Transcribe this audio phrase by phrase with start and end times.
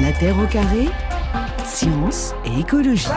[0.00, 0.88] La Terre au carré,
[1.64, 3.08] science et écologie.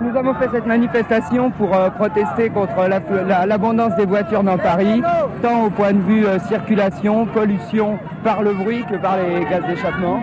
[0.00, 5.02] Nous avons fait cette manifestation pour euh, protester contre la- l'abondance des voitures dans Paris,
[5.42, 9.64] tant au point de vue euh, circulation, pollution par le bruit que par les gaz
[9.66, 10.20] d'échappement.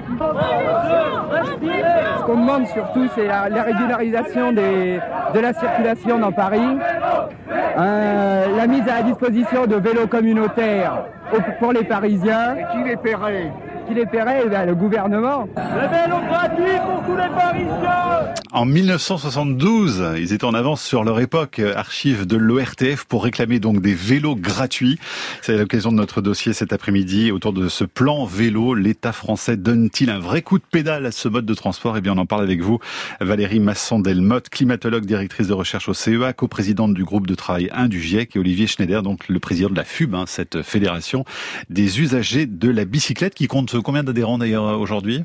[2.19, 4.99] Ce qu'on demande surtout, c'est la, la régularisation de
[5.39, 6.77] la circulation dans Paris,
[7.77, 11.14] euh, la mise à disposition de vélos communautaires au-
[11.59, 12.55] pour les Parisiens.
[12.71, 13.51] qui les paierait?
[13.87, 15.47] Qui les paierait Eh bien, Le gouvernement.
[18.51, 23.59] En 1972, ils étaient en avance sur leur époque, euh, archive de l'ORTF, pour réclamer
[23.59, 24.97] donc des vélos gratuits.
[25.41, 27.31] C'est l'occasion de notre dossier cet après-midi.
[27.31, 31.27] Autour de ce plan vélo, l'État français donne-t-il un vrai coup de pédale à ce
[31.27, 31.97] mode de transport?
[31.97, 32.79] Eh bien, on en parle avec vous,
[33.19, 38.01] Valérie Masson-Delmotte, climatologue, directrice de recherche au CEA, coprésidente du groupe de travail 1 du
[38.01, 41.25] GIEC, et Olivier Schneider, donc le président de la FUB, hein, cette fédération
[41.69, 45.23] des usagers de la bicyclette, qui compte combien d'adhérents d'ailleurs aujourd'hui?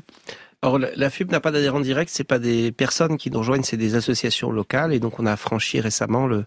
[0.63, 3.63] Or, la la FUB n'a pas d'adhérents directs, c'est pas des personnes qui nous rejoignent,
[3.63, 4.93] c'est des associations locales.
[4.93, 6.45] Et donc, on a franchi récemment le,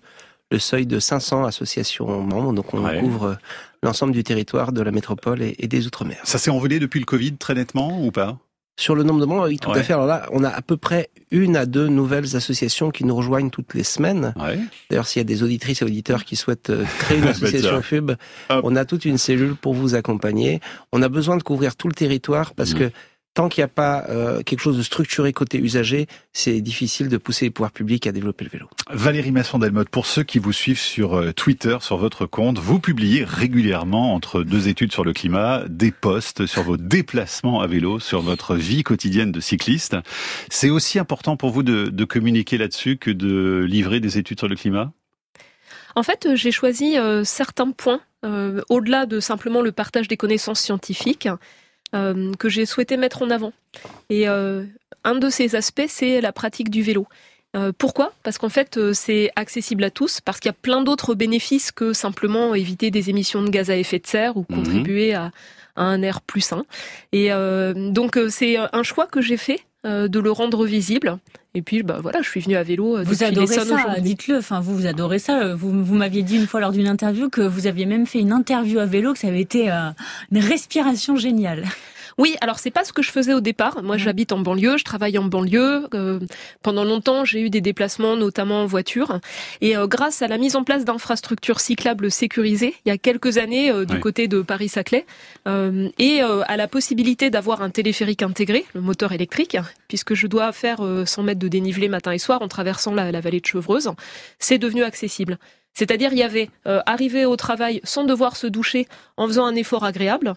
[0.52, 2.52] le seuil de 500 associations membres.
[2.52, 3.00] Donc, on Ouais.
[3.00, 3.36] couvre
[3.82, 6.20] l'ensemble du territoire de la métropole et, et des Outre-mer.
[6.24, 8.38] Ça s'est envolé depuis le Covid très nettement ou pas?
[8.76, 9.78] Sur le nombre de membres, oui, tout Ouais.
[9.78, 9.92] à fait.
[9.92, 13.50] Alors là, on a à peu près une à deux nouvelles associations qui nous rejoignent
[13.50, 14.34] toutes les semaines.
[14.36, 14.58] Ouais.
[14.90, 17.80] D'ailleurs, s'il y a des auditrices et auditeurs qui souhaitent euh, créer une Bah, association.
[17.82, 18.10] FUB,
[18.50, 18.60] Hop.
[18.64, 20.58] on a toute une cellule pour vous accompagner.
[20.92, 22.78] On a besoin de couvrir tout le territoire parce Mhm.
[22.80, 22.90] que
[23.34, 27.16] tant qu'il n'y a pas euh, quelque chose de structuré côté usager, c'est difficile de
[27.16, 28.68] pousser les pouvoirs publics à développer le vélo.
[28.90, 33.24] Valérie Masson-Delmotte, pour ceux qui vous suivent sur euh, Twitter, sur votre compte, vous publiez
[33.24, 38.22] régulièrement, entre deux études sur le climat, des posts sur vos déplacements à vélo, sur
[38.22, 39.96] votre vie quotidienne de cycliste.
[40.48, 44.48] C'est aussi important pour vous de, de communiquer là-dessus que de livrer des études sur
[44.48, 44.92] le climat?
[45.96, 50.16] En fait, euh, j'ai choisi euh, certains points, euh, au-delà de simplement le partage des
[50.16, 51.28] connaissances scientifiques,
[51.94, 53.52] euh, que j'ai souhaité mettre en avant.
[54.10, 54.64] Et euh,
[55.04, 57.06] un de ces aspects, c'est la pratique du vélo.
[57.56, 58.12] Euh, pourquoi?
[58.24, 61.70] Parce qu'en fait, euh, c'est accessible à tous, parce qu'il y a plein d'autres bénéfices
[61.70, 64.56] que simplement éviter des émissions de gaz à effet de serre ou Mhm.
[64.56, 65.30] contribuer à,
[65.76, 66.64] à un air plus sain.
[67.12, 71.18] Et euh, donc, c'est un choix que j'ai fait euh, de le rendre visible.
[71.56, 72.96] Et puis, bah voilà, je suis venue à vélo.
[72.96, 74.38] euh, Vous adorez ça, dites-le.
[74.38, 75.54] Enfin, vous, vous adorez ça.
[75.54, 78.32] Vous, vous m'aviez dit une fois lors d'une interview que vous aviez même fait une
[78.32, 79.90] interview à vélo, que ça avait été euh,
[80.32, 81.64] une respiration géniale.
[82.18, 83.82] Oui, alors c'est pas ce que je faisais au départ.
[83.82, 85.88] Moi, j'habite en banlieue, je travaille en banlieue.
[85.94, 86.20] Euh,
[86.62, 89.20] pendant longtemps, j'ai eu des déplacements, notamment en voiture.
[89.60, 93.38] Et euh, grâce à la mise en place d'infrastructures cyclables sécurisées, il y a quelques
[93.38, 95.06] années, euh, du côté de Paris-Saclay,
[95.98, 99.56] et à la possibilité d'avoir un téléphérique intégré, le moteur électrique,
[99.88, 103.12] puisque je dois faire euh, 100 mètres de dénivelé matin et soir en traversant la,
[103.12, 103.90] la vallée de Chevreuse,
[104.38, 105.38] c'est devenu accessible.
[105.74, 108.86] C'est-à-dire, il y avait euh, arriver au travail sans devoir se doucher,
[109.16, 110.34] en faisant un effort agréable.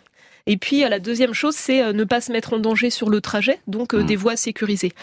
[0.48, 3.10] Et puis euh, la deuxième chose, c'est euh, ne pas se mettre en danger sur
[3.10, 4.06] le trajet, donc euh, Mm.
[4.06, 4.94] des voies sécurisées.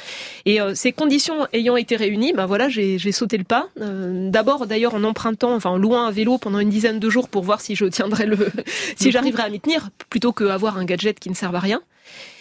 [0.47, 3.69] Et ces conditions ayant été réunies, ben voilà, j'ai sauté le pas.
[3.77, 7.43] D'abord, d'ailleurs, en empruntant, enfin en louant un vélo pendant une dizaine de jours pour
[7.43, 8.39] voir si je tiendrais le,
[8.97, 11.83] si j'arriverais à m'y tenir, plutôt qu'avoir un gadget qui ne serve à rien.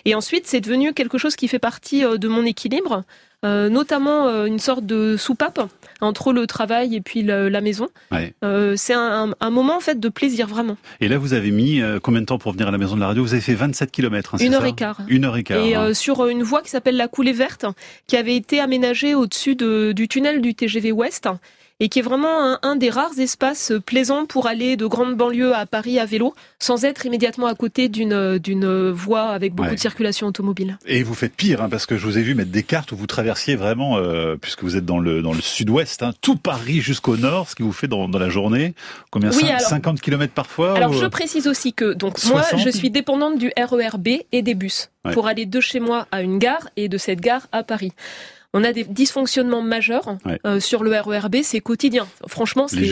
[0.06, 3.03] Et ensuite, c'est devenu quelque chose qui fait partie de mon équilibre,
[3.44, 5.59] notamment une sorte de soupape
[6.02, 7.88] entre le travail et puis la maison.
[8.12, 8.34] Ouais.
[8.44, 10.78] Euh, c'est un, un- un moment en fait de plaisir vraiment.
[11.02, 13.00] Et là, vous avez mis euh, combien de temps pour venir à la maison de
[13.02, 13.24] la radio?
[13.24, 14.68] Vous avez fait 27 km, hein, Une heure ça?
[14.68, 15.02] et quart.
[15.08, 15.58] Une heure et quart.
[15.64, 15.84] Et hein.
[15.90, 17.66] euh, sur une voie qui s'appelle la coulée verte,
[18.08, 21.28] qui avait été aménagée au-dessus de- du tunnel du TGV Ouest,
[21.83, 25.53] et qui est vraiment un, un des rares espaces plaisants pour aller de grande banlieue
[25.53, 29.75] à Paris à vélo, sans être immédiatement à côté d'une d'une voie avec beaucoup Ouais.
[29.75, 30.77] de circulation automobile.
[30.85, 32.95] Et vous faites pire, hein, parce que je vous ai vu mettre des cartes où
[32.95, 36.79] vous traversiez vraiment, euh, puisque vous êtes dans le dans le sud-ouest, hein, tout Paris
[36.79, 38.73] jusqu'au nord, ce qui vous fait dans, dans la journée
[39.11, 42.44] combien Oui, cin- alors- 50 km parfois Alors ou- je précise aussi que donc moi
[42.44, 42.61] 60?
[42.63, 45.11] je suis dépendante du RERB et des bus Ouais.
[45.13, 47.91] pour aller de chez moi à une gare et de cette gare à Paris.
[48.53, 50.40] On a des dysfonctionnements majeurs Ouais.
[50.46, 52.08] euh, sur le RERB, c'est quotidien.
[52.28, 52.88] Franchement, c'est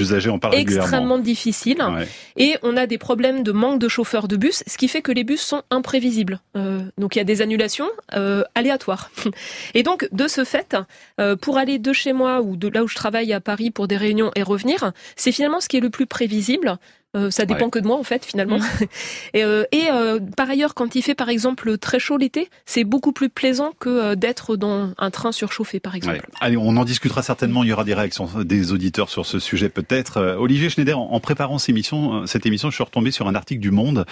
[0.54, 1.82] extrêmement difficile.
[1.82, 2.08] Ouais.
[2.38, 5.12] Et on a des problèmes de manque de chauffeurs de bus, ce qui fait que
[5.12, 6.40] les bus sont imprévisibles.
[6.56, 9.12] Euh, donc il y a des annulations euh, aléatoires.
[9.74, 10.76] Et donc de ce fait,
[11.20, 13.88] euh, pour aller de chez moi ou de là où je travaille à Paris pour
[13.88, 16.78] des réunions et revenir, c'est finalement ce qui est le plus prévisible.
[17.16, 17.72] Euh, ça dépend Ouais.
[17.72, 18.60] que de moi en fait finalement.
[19.34, 22.86] et euh, et euh, par ailleurs, quand il fait par exemple très chaud l'été, c'est
[22.86, 26.18] beaucoup plus plaisant que d'être dans un train surchauffé par exemple.
[26.18, 26.38] Ouais.
[26.40, 27.64] Allez, on en discutera certainement.
[27.64, 30.38] Il y aura des réactions des auditeurs sur ce sujet peut-être.
[30.40, 33.72] Olivier Schneider, en préparant cette émission, cette émission, je suis retombé sur un article du
[33.72, 34.06] Monde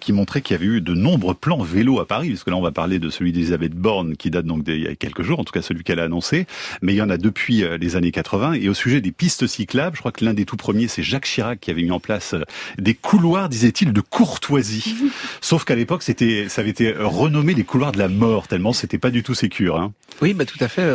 [0.00, 2.30] qui montrait qu'il y avait eu de nombreux plans vélo à Paris.
[2.30, 4.88] Parce que là, on va parler de celui d'Elisabeth Borne qui date donc d'il y
[4.88, 6.46] a quelques jours, en tout cas celui qu'elle a annoncé.
[6.82, 8.54] Mais il y en a depuis les années 80.
[8.54, 11.26] Et au sujet des pistes cyclables, je crois que l'un des tout premiers, c'est Jacques
[11.26, 12.46] Chirac qui avait mis en place place
[12.78, 14.94] des couloirs, disait-il, de courtoisie.
[15.40, 18.98] Sauf qu'à l'époque, c'était, ça avait été renommé les couloirs de la mort, tellement c'était
[18.98, 19.78] pas du tout sécure.
[19.78, 19.92] Hein.
[20.20, 20.92] Oui, bah tout à fait.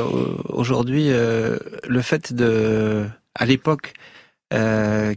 [0.50, 3.06] Aujourd'hui, le fait de,
[3.36, 3.94] à l'époque,
[4.54, 5.14] euh,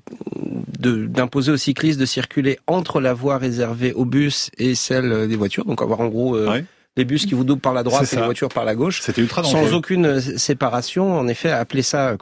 [0.80, 5.64] d'imposer aux cyclistes de circuler entre la voie réservée aux bus et celle des voitures.
[5.64, 6.60] Donc avoir en gros euh,
[6.96, 9.02] les bus qui vous doublent par la droite et les voitures par la gauche.
[9.02, 11.16] C'était ultra Sans aucune euh, séparation.
[11.16, 12.16] En effet, appeler ça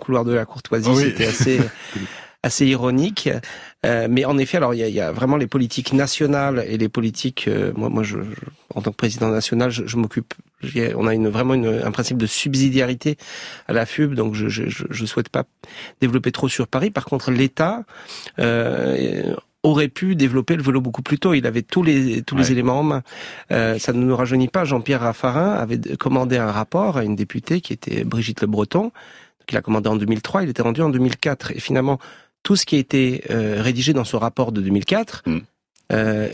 [0.00, 1.60] couloir de la courtoisie, c'était assez
[2.44, 3.30] assez ironique.
[3.86, 6.76] Euh, mais en effet, alors il y a, y a, vraiment les politiques nationales et
[6.76, 7.48] les politiques.
[7.48, 8.18] Euh, moi, moi, je,
[8.74, 10.34] en tant que président national, je, je m'occupe.
[10.96, 13.16] On a une, vraiment une, un principe de subsidiarité
[13.66, 15.44] à la FUB, donc je ne souhaite pas
[16.00, 16.90] développer trop sur Paris.
[16.90, 17.84] Par contre, l'État
[18.38, 21.34] euh, aurait pu développer le vélo beaucoup plus tôt.
[21.34, 23.02] Il avait tous les tous les éléments en main.
[23.50, 24.64] Euh, ça ne nous rajeunit pas.
[24.64, 28.92] Jean-Pierre Raffarin avait commandé un rapport à une députée qui était Brigitte Le Breton.
[29.46, 30.44] qu'il a commandé en 2003.
[30.44, 31.52] Il était rendu en 2004.
[31.52, 31.98] Et finalement,
[32.44, 35.38] tout ce qui a été euh, rédigé dans ce rapport de 2004 mm.
[35.92, 36.28] euh,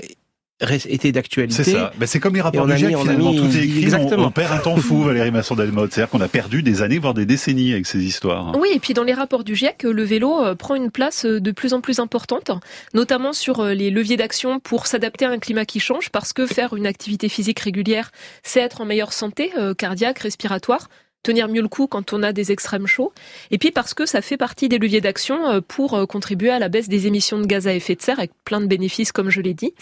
[0.68, 1.62] était d'actualité.
[1.62, 1.92] C'est ça.
[1.96, 3.32] Ben, c'est comme les rapports du GIEC, finalement.
[3.32, 4.26] tout est écrit, Exactement.
[4.26, 5.92] On, perd un temps fou, Valérie Masson-Delmotte.
[5.92, 8.52] C'est-à-dire qu'on a perdu des années, voire des décennies avec ces histoires.
[8.58, 11.40] Oui, et puis dans les rapports du GIEC, le vélo euh, prend une place euh,
[11.40, 12.50] de plus en plus importante,
[12.92, 16.74] notamment sur les leviers d'action pour s'adapter à un climat qui change, parce que faire
[16.74, 18.10] une activité physique régulière,
[18.42, 20.88] c'est être en meilleure santé, cardiaque, respiratoire,
[21.22, 23.12] tenir mieux le coup quand on a des extrêmes chauds,
[23.50, 26.58] et puis parce que ça fait partie des leviers d'action euh, pour euh, contribuer à
[26.58, 29.30] la baisse des émissions de gaz à effet de serre, avec plein de bénéfices, comme
[29.30, 29.74] je l'ai dit.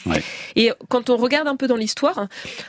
[0.57, 2.29] Et quand on regarde un peu dans l'histoire,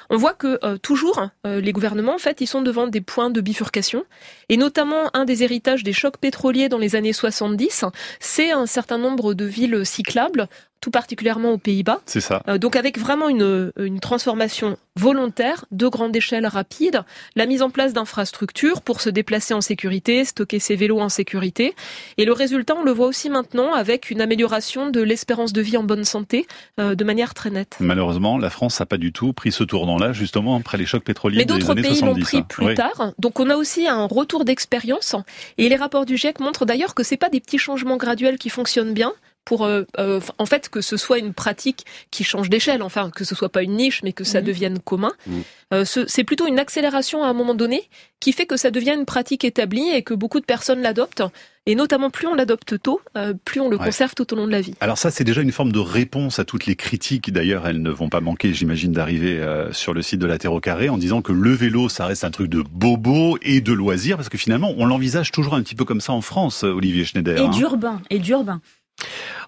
[0.09, 3.41] on voit que euh, toujours, les gouvernements, en fait, ils sont devant des points de
[3.41, 4.03] bifurcation,
[4.49, 7.85] et notamment un des héritages des chocs pétroliers dans les années 70,
[8.19, 10.47] c'est un certain nombre de villes cyclables
[10.81, 11.99] tout particulièrement aux Pays-Bas.
[12.05, 12.41] C'est ça.
[12.47, 17.03] Euh, donc avec vraiment une, une transformation volontaire, de grande échelle rapide,
[17.35, 21.73] la mise en place d'infrastructures pour se déplacer en sécurité, stocker ses vélos en sécurité.
[22.17, 25.77] Et le résultat, on le voit aussi maintenant avec une amélioration de l'espérance de vie
[25.77, 26.47] en bonne santé
[26.79, 27.77] euh, de manière très nette.
[27.79, 31.45] Malheureusement, la France n'a pas du tout pris ce tournant-là, justement, après les chocs pétroliers
[31.45, 31.81] des années 70.
[31.81, 33.13] Mais d'autres pays l'ont pris plus tard.
[33.19, 35.15] Donc on a aussi un retour d'expérience.
[35.57, 38.49] Et les rapports du GIEC montrent d'ailleurs que c'est pas des petits changements graduels qui
[38.49, 39.13] fonctionnent bien
[39.45, 43.23] pour euh, euh, en fait que ce soit une pratique qui change d'échelle, enfin que
[43.23, 44.45] ce soit pas une niche, mais que ça mhm.
[44.47, 45.11] devienne commun.
[45.25, 45.43] Mhm.
[45.73, 47.89] Euh, c'est plutôt une accélération à un moment donné
[48.19, 51.23] qui fait que ça devient une pratique établie et que beaucoup de personnes l'adoptent.
[51.65, 52.99] Et notamment, plus on l'adopte tôt,
[53.45, 54.73] plus on le conserve tout au long de la vie.
[54.79, 57.31] Alors ça, c'est déjà une forme de réponse à toutes les critiques.
[57.31, 59.39] D'ailleurs, elles ne vont pas manquer, j'imagine, d'arriver
[59.71, 62.23] sur le site de la Terre au Carré en disant que le vélo, ça reste
[62.23, 65.75] un truc de bobo et de loisir, parce que finalement, on l'envisage toujours un petit
[65.75, 67.37] peu comme ça en France, Olivier Schneider.
[67.37, 67.49] Et hein.
[67.49, 68.61] d'urbain, et d'urbain.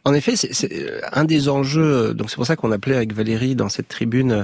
[0.04, 2.14] En effet, c'est euh, un des enjeux.
[2.14, 4.44] Donc c'est pour ça qu'on appelait avec Valérie dans cette tribune euh,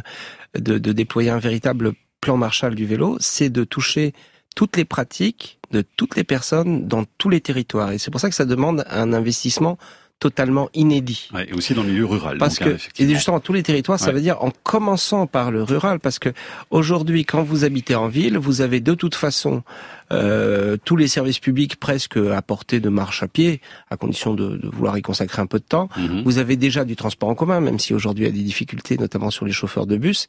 [0.60, 4.14] de, de déployer un véritable plan Marshall du vélo, c'est de toucher
[4.56, 7.92] toutes les pratiques de toutes les personnes dans tous les territoires.
[7.92, 9.78] Et c'est pour ça que ça demande un investissement
[10.20, 11.30] totalement inédit.
[11.34, 12.38] Ouais, et aussi dans le milieu rural.
[12.40, 16.00] Parce que, et justement, tous les territoires, ça veut dire en commençant par le rural,
[16.00, 16.30] parce que
[16.72, 19.64] aujourd'hui, quand vous habitez en ville, vous avez de toute façon
[20.12, 24.58] euh, tous les services publics presque à portée de marche à pied, à condition de,
[24.58, 25.90] de vouloir y consacrer un peu de temps.
[25.98, 26.24] Mhm.
[26.24, 28.98] Vous avez déjà du transport en commun, même si aujourd'hui il y a des difficultés,
[28.98, 30.28] notamment sur les chauffeurs de bus.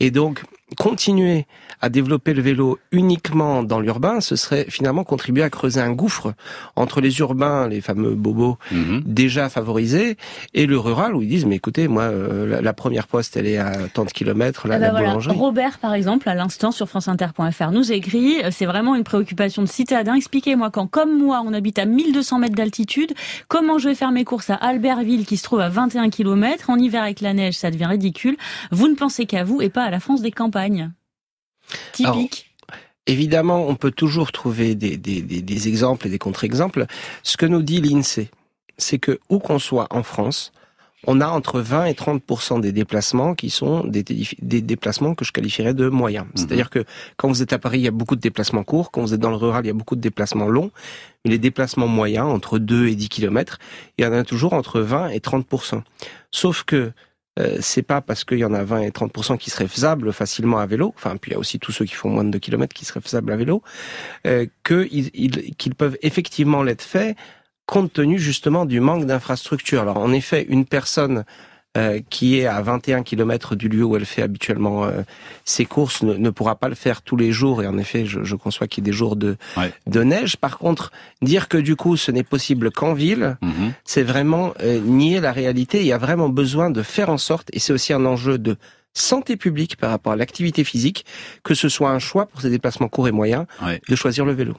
[0.00, 0.44] Et donc,
[0.76, 1.46] continuer
[1.80, 6.34] à développer le vélo uniquement dans l'urbain, ce serait finalement contribuer à creuser un gouffre
[6.76, 9.02] entre les urbains, les fameux bobos mhm.
[9.06, 10.16] déjà favorisés,
[10.54, 13.58] et le rural où ils disent mais écoutez, moi euh, la, première poste elle est
[13.58, 17.70] à tant de kilomètres, là, ah bah la Robert par exemple à l'instant sur franceinter.fr
[17.70, 20.14] nous écrit c'est vraiment une préoccupation de citadin.
[20.14, 23.14] Expliquez-moi quand comme moi on habite à 1200 mètres d'altitude,
[23.48, 26.78] comment je vais faire mes courses à Albertville qui se trouve à 21 km en
[26.78, 28.36] hiver avec la neige ça devient ridicule.
[28.70, 30.90] Vous ne pensez qu'à vous et pas à la France des campagnes.
[31.92, 32.54] Typique.
[33.06, 36.86] évidemment, on peut toujours trouver des, exemples et des contre-exemples.
[37.22, 38.30] Ce que nous dit l'INSEE,
[38.78, 40.52] c'est que où qu'on soit en France,
[41.10, 45.72] on a entre 20 et 30% des déplacements qui sont des, déplacements que je qualifierais
[45.72, 46.26] de moyens.
[46.26, 46.32] Mhm.
[46.34, 46.84] C'est-à-dire que
[47.16, 48.90] quand vous êtes à Paris, il y a beaucoup de déplacements courts.
[48.90, 50.70] Quand vous êtes dans le rural, il y a beaucoup de déplacements longs.
[51.24, 53.58] Mais les déplacements moyens, entre 2 et 10 km,
[53.96, 55.82] il y en a toujours entre 20 et 30%
[56.30, 56.92] Sauf que
[57.38, 60.58] euh, c'est pas parce qu'il y en a 20 et 30 qui seraient faisables facilement
[60.58, 62.38] à vélo, enfin puis il y a aussi tous ceux qui font moins de 2
[62.40, 63.62] km qui seraient faisables à vélo,
[64.26, 67.16] euh, qu'ils peuvent effectivement l'être faits
[67.68, 69.82] compte tenu justement du manque d'infrastructures.
[69.82, 71.24] Alors en effet, une personne
[71.76, 75.02] euh, qui est à 21 km du lieu où elle fait habituellement euh,
[75.44, 77.62] ses courses ne, pourra pas le faire tous les jours.
[77.62, 79.36] Et en effet, je, je conçois qu'il y ait des jours de,
[79.86, 80.38] de neige.
[80.38, 83.74] Par contre, dire que du coup ce n'est possible qu'en ville, mhm.
[83.84, 85.80] c'est vraiment euh, nier la réalité.
[85.80, 88.56] Il y a vraiment besoin de faire en sorte, et c'est aussi un enjeu de
[88.94, 91.04] santé publique par rapport à l'activité physique,
[91.44, 93.44] que ce soit un choix pour ces déplacements courts et moyens,
[93.88, 94.54] de choisir le vélo.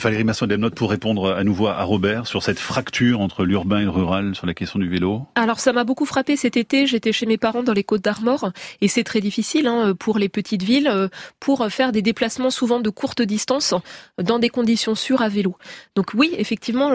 [0.00, 3.90] Valérie Masson-Delmotte pour répondre à nouveau à Robert sur cette fracture entre l'urbain et le
[3.90, 5.26] rural sur la question du vélo.
[5.34, 6.86] Alors ça m'a beaucoup frappé cet été.
[6.86, 10.30] J'étais chez mes parents dans les Côtes d'Armor et c'est très difficile hein, pour les
[10.30, 11.08] petites villes euh,
[11.40, 13.74] pour faire des déplacements souvent de courte distance
[14.20, 15.56] dans des conditions sûres à vélo.
[15.94, 16.90] Donc oui, effectivement,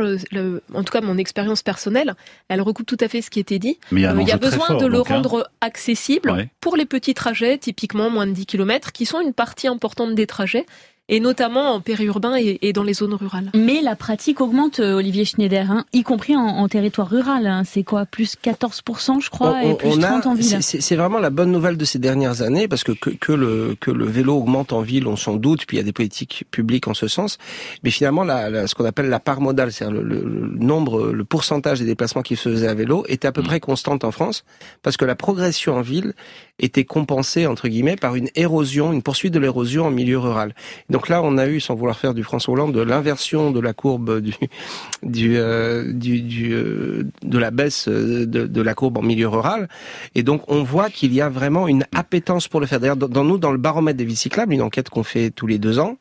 [0.74, 2.16] en tout cas mon expérience personnelle,
[2.50, 3.78] elle recoupe tout à fait ce qui était dit.
[3.92, 5.04] Mais il y a, euh, besoin de le hein.
[5.08, 9.68] rendre accessible pour les petits trajets, typiquement moins de 10 km, qui sont une partie
[9.68, 10.66] importante des trajets
[11.10, 13.50] et notamment en périurbain et, dans les zones rurales.
[13.56, 17.48] Mais la pratique augmente, euh, Olivier Schneider, hein, y compris en, territoire rural.
[17.48, 17.64] Hein.
[17.66, 20.58] C'est quoi Plus 14%, je crois, et plus 30 en ville.
[20.62, 24.06] C'est vraiment la bonne nouvelle de ces dernières années, parce que, que, le, que le
[24.06, 26.94] vélo augmente en ville, on s'en doute, puis il y a des politiques publiques en
[26.94, 27.38] ce sens.
[27.84, 30.24] Mais finalement, la, ce qu'on appelle la part modale, c'est-à-dire le,
[30.60, 33.46] nombre, le pourcentage des déplacements qui se faisaient à vélo, était à peu mmh.
[33.46, 34.44] près constante en France,
[34.84, 36.14] parce que la progression en ville
[36.60, 40.56] était compensée, entre guillemets, par une érosion, une poursuite de l'érosion en milieu rural.
[40.90, 43.74] Donc là, on a eu, sans vouloir faire du François Hollande, de l'inversion de la
[43.74, 44.34] courbe du,
[45.04, 49.68] du, euh, du, du euh, de la baisse de, de, la courbe en milieu rural.
[50.16, 52.80] Et donc, on voit qu'il y a vraiment une appétence pour le faire.
[52.80, 55.60] D'ailleurs, dans nous, dans le baromètre des villes cyclables, une enquête qu'on fait tous les
[55.60, 55.98] deux ans,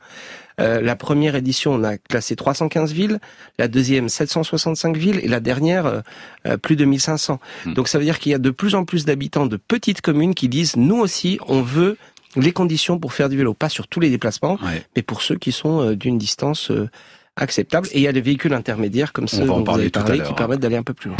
[0.60, 3.18] euh, la première édition, on a classé 315 villes,
[3.58, 6.00] la deuxième 765 villes et la dernière euh,
[6.46, 7.40] euh, plus de 1500.
[7.64, 7.74] Hmm.
[7.74, 10.34] Donc ça veut dire qu'il y a de plus en plus d'habitants de petites communes
[10.34, 11.96] qui disent nous aussi on veut
[12.36, 14.58] les conditions pour faire du vélo, pas sur tous les déplacements,
[14.94, 16.70] mais pour ceux qui sont d'une distance
[17.36, 17.88] acceptable.
[17.92, 20.60] Et il y a des véhicules intermédiaires comme ceux dont vous avez parlé qui permettent
[20.60, 21.16] d'aller un peu plus loin.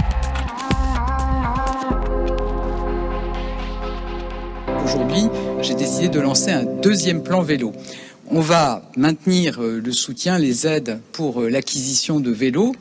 [4.85, 5.25] Aujourd'hui,
[5.63, 7.73] j'ai décidé de lancer un deuxième plan vélo.
[8.29, 12.75] On va maintenir euh, le soutien, les aides pour euh, l'acquisition de vélos.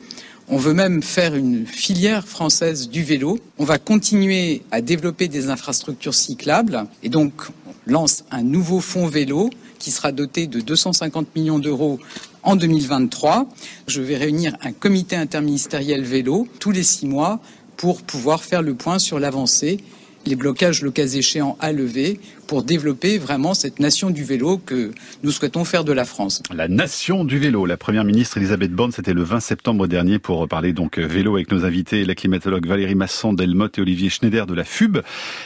[0.48, 3.38] On veut même faire une filière française du vélo.
[3.56, 7.32] On va continuer à développer des infrastructures cyclables et donc
[7.68, 12.00] on lance un nouveau fonds vélo qui sera doté de 250 millions d'euros
[12.42, 13.46] en 2023.
[13.86, 17.38] Je vais réunir un comité interministériel vélo tous les six mois
[17.76, 19.78] pour pouvoir faire le point sur l'avancée
[20.26, 24.92] les blocages, le cas échéant, à lever pour développer vraiment cette nation du vélo que
[25.22, 26.42] nous souhaitons faire de la France.
[26.54, 27.66] La nation du vélo.
[27.66, 31.50] La première ministre Elisabeth Borne, c'était le 20 septembre dernier pour parler donc vélo avec
[31.50, 34.98] nos invités, la climatologue Valérie Masson d'Elmotte et Olivier Schneider de la FUB.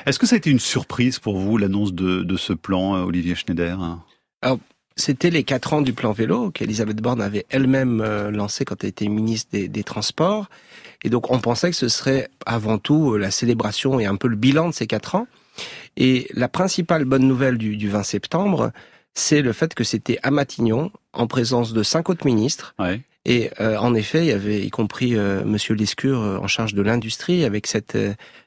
[0.06, 3.34] Est-ce que ça a été une surprise pour vous, l'annonce de, ce plan, euh, Olivier
[3.34, 3.78] Schneider
[5.00, 8.90] c'était les quatre ans du plan vélo qu'Elisabeth Borne avait elle-même euh, lancé quand elle
[8.90, 10.48] était ministre des Transports.
[11.02, 14.28] Et donc on pensait que ce serait avant tout euh, la célébration et un peu
[14.28, 15.26] le bilan de ces quatre ans.
[15.96, 18.72] Et la principale bonne nouvelle du, du 20 septembre,
[19.14, 22.74] c'est le fait que c'était à Matignon, en présence de cinq autres ministres.
[23.26, 26.74] Et euh, en effet, il y avait y compris euh, Monsieur Lescure euh, en charge
[26.74, 27.98] de l'industrie, avec cette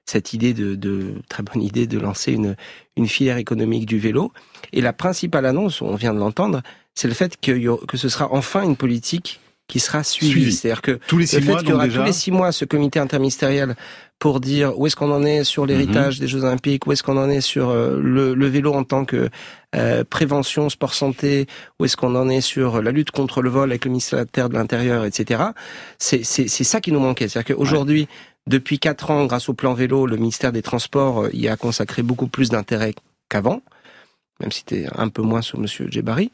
[0.05, 2.55] cette idée de, de, très bonne idée de lancer une
[2.97, 4.31] une filière économique du vélo.
[4.71, 6.61] Et la principale annonce, on vient de l'entendre,
[6.95, 10.51] c'est le fait que que ce sera enfin une politique qui sera suivi.
[10.51, 12.65] C'est-à-dire que tous les six le fait qu'il y aura tous les six mois ce
[12.65, 13.75] comité interministériel
[14.23, 16.21] pour dire où est-ce qu'on en est sur l'héritage mhm.
[16.21, 19.03] des Jeux Olympiques, où est-ce qu'on en est sur euh, le, le, vélo en tant
[19.03, 19.29] que
[19.75, 21.45] euh, prévention, sport santé,
[21.77, 24.53] où est-ce qu'on en est sur la lutte contre le vol avec le ministère de
[24.53, 25.43] l'Intérieur, etc.
[25.97, 27.27] C'est ça qui nous manquait.
[27.27, 28.07] C'est-à-dire qu'aujourd'hui,
[28.47, 32.01] depuis quatre ans, grâce au plan vélo, le ministère des Transports euh, y a consacré
[32.01, 32.95] beaucoup plus d'intérêt
[33.27, 33.61] qu'avant
[34.39, 36.31] même si c'était un peu moins sous Monsieur Djebari.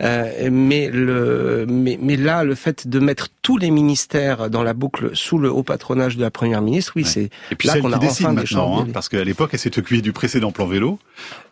[0.00, 4.72] Euh, mais, le, mais, mais là, le fait de mettre tous les ministères dans la
[4.72, 7.30] boucle sous le haut patronage de la première ministre, oui, c'est
[7.64, 10.52] là qu'on a enfin des maintenant, hein, parce qu'à l'époque, elle s'est occupée du précédent
[10.52, 11.00] plan vélo,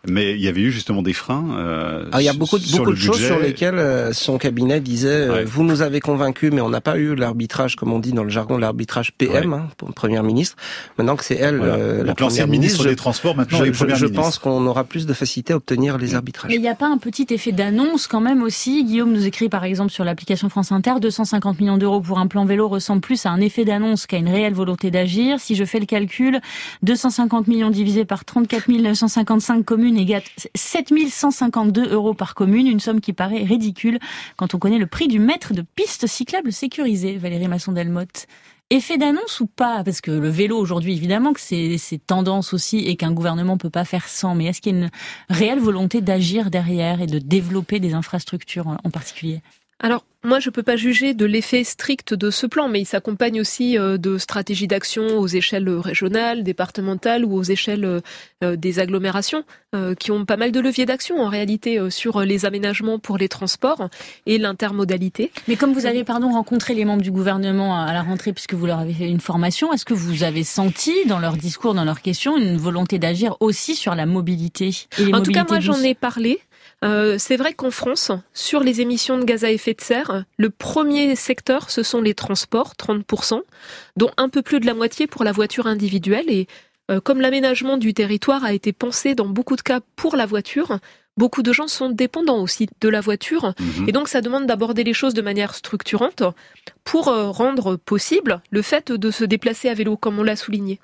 [0.07, 1.45] mais il y avait eu justement des freins.
[1.57, 5.45] Euh, il y a beaucoup, beaucoup de choses sur lesquelles euh, son cabinet disait euh,
[5.45, 8.29] vous nous avez convaincus, mais on n'a pas eu l'arbitrage, comme on dit dans le
[8.29, 10.55] jargon, l'arbitrage PM hein, pour première ministre.
[10.97, 14.65] Maintenant que c'est elle, la première ministre des Transports, maintenant je, je, je pense qu'on
[14.67, 16.49] aura plus de facilité à obtenir les arbitrages.
[16.49, 18.83] Mais il n'y a pas un petit effet d'annonce quand même aussi.
[18.83, 22.43] Guillaume nous écrit par exemple sur l'application France Inter, 250 millions d'euros pour un plan
[22.43, 25.39] vélo ressemble plus à un effet d'annonce qu'à une réelle volonté d'agir.
[25.39, 26.41] Si je fais le calcul,
[26.83, 30.23] 250 millions divisé par 34 955 communes égale
[30.55, 33.99] 7152 euros par commune, une somme qui paraît ridicule
[34.35, 37.17] quand on connaît le prix du mètre de piste cyclable sécurisée.
[37.17, 38.27] Valérie Masson-Delmotte.
[38.69, 39.83] Effet d'annonce ou pas?
[39.83, 43.85] Parce que le vélo aujourd'hui, évidemment que c'est tendance aussi et qu'un gouvernement peut pas
[43.85, 44.35] faire sans.
[44.35, 44.91] Mais est-ce qu'il y a une
[45.29, 49.41] réelle volonté d'agir derrière et de développer des infrastructures en particulier?
[49.79, 53.39] Alors, moi, je peux pas juger de l'effet strict de ce plan, mais il s'accompagne
[53.39, 58.01] aussi euh, de stratégies d'action aux échelles régionales, départementales ou aux échelles
[58.43, 59.43] euh, des agglomérations,
[59.75, 63.29] euh, qui ont pas mal de leviers d'action en réalité sur les aménagements pour les
[63.29, 63.89] transports
[64.25, 65.31] et l'intermodalité.
[65.47, 68.65] Mais comme vous avez, pardon, rencontré les membres du gouvernement à la rentrée, puisque vous
[68.65, 72.01] leur avez fait une formation, est-ce que vous avez senti dans leur discours, dans leurs
[72.01, 76.41] questions, une volonté d'agir aussi sur la mobilité En tout cas, moi, j'en ai parlé.
[76.83, 80.49] Euh, c'est vrai qu'en France, sur les émissions de gaz à effet de serre, le
[80.49, 83.41] premier secteur, ce sont les transports, 30%,
[83.95, 86.29] dont un peu plus de la moitié pour la voiture individuelle.
[86.29, 86.47] Et
[86.91, 90.79] euh, comme l'aménagement du territoire a été pensé dans beaucoup de cas pour la voiture,
[91.17, 93.53] beaucoup de gens sont dépendants aussi de la voiture.
[93.59, 93.89] Mhm.
[93.89, 96.21] Et donc ça demande d'aborder les choses de manière structurante
[96.83, 100.79] pour euh, rendre possible le fait de se déplacer à vélo, comme on l'a souligné.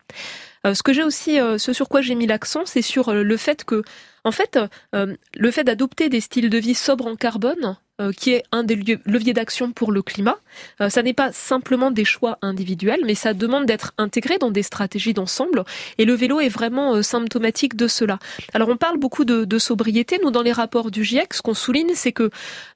[0.66, 3.24] Euh, ce que j'ai aussi, euh, ce sur quoi j'ai mis l'accent, c'est sur euh,
[3.24, 3.84] le fait que,
[4.24, 4.60] en fait,
[4.96, 8.64] euh, le fait d'adopter des styles de vie sobres en carbone, euh, qui est un
[8.64, 8.76] des
[9.06, 10.38] leviers d'action pour le climat,
[10.82, 14.64] euh, ça n'est pas simplement des choix individuels, mais ça demande d'être intégré dans des
[14.64, 15.64] stratégies d'ensemble.
[16.00, 18.18] Et le vélo est vraiment euh, symptomatique de cela.
[18.56, 20.20] Alors on parle beaucoup de, de sobriété.
[20.24, 22.32] Nous, dans les rapports du GIEC, ce qu'on souligne, c'est que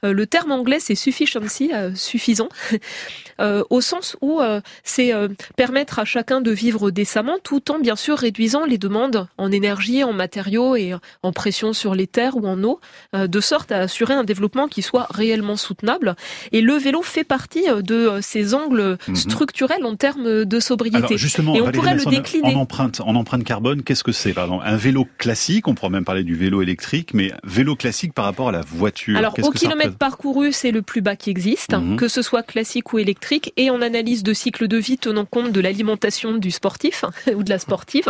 [0.06, 2.50] euh, le terme anglais, c'est sufficiency, euh, suffisant,
[3.42, 7.80] euh, au sens où euh, c'est euh, permettre à chacun de vivre décemment, tout en
[7.80, 12.36] bien sûr réduisant les demandes en énergie, en matériaux et en pression sur les terres
[12.36, 12.80] ou en eau,
[13.16, 16.16] euh, de sorte à assurer un développement qui soit réellement soutenable.
[16.52, 19.16] Et le vélo fait partie euh, de euh, ces angles Mhm.
[19.16, 20.98] structurels en termes de sobriété.
[20.98, 22.56] Alors justement, Et on Valérie pourrait le décliner.
[22.56, 26.06] En empreinte, en empreinte carbone, qu'est-ce que c'est Pardon, un vélo classique, on pourrait même
[26.06, 29.18] parler du vélo électrique, mais vélo classique par rapport à la voiture.
[29.18, 31.96] Alors, au kilomètre parcouru, c'est le plus bas qui existe, Mhm.
[31.98, 35.52] que ce soit classique ou électrique, et en analyse de cycle de vie tenant compte
[35.52, 38.10] de l'alimentation du sportif ou de la sportive.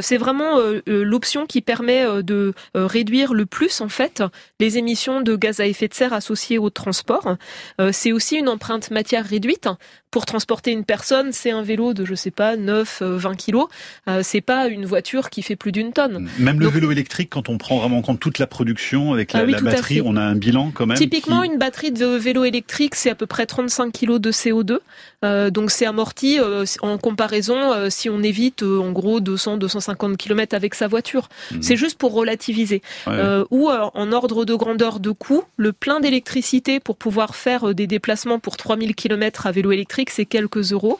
[0.00, 0.50] C'est vraiment
[0.86, 4.22] l'option qui permet euh, euh, réduire le plus, en fait,
[4.58, 7.36] les émissions de gaz à effet de serre associées au transport.
[7.80, 9.68] Euh, c'est aussi une empreinte matière réduite.
[10.10, 13.68] Pour transporter une personne, c'est un vélo de, je sais pas, 9, euh, 20 kilos.
[14.08, 16.28] Euh, c'est pas une voiture qui fait plus d'une tonne.
[16.38, 19.40] Même le vélo électrique, quand on prend vraiment en compte toute la production avec la,
[19.40, 20.96] Ah oui, la batterie, on a un bilan quand même.
[20.96, 24.80] Typiquement, qui- une batterie de vélo électrique, c'est à peu près 35 kg de CO2.
[25.24, 30.16] Euh, donc c'est amorti euh, en comparaison euh, si on évite euh, en gros 200-250
[30.16, 31.28] km avec sa voiture.
[31.52, 31.62] Mhm.
[31.62, 32.82] C'est juste pour relativiser.
[33.06, 33.18] Ouais, ouais.
[33.20, 37.68] Euh, ou euh, en ordre de grandeur de coût, le plein d'électricité pour pouvoir faire
[37.68, 40.98] euh, des déplacements pour 3000 km à vélo électrique, c'est quelques euros.